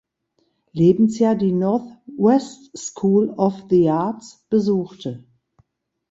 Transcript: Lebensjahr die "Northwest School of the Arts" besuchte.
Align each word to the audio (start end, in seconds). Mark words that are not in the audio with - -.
Lebensjahr 0.71 1.35
die 1.35 1.51
"Northwest 1.51 2.75
School 2.75 3.35
of 3.37 3.65
the 3.69 3.87
Arts" 3.91 4.43
besuchte. 4.49 5.25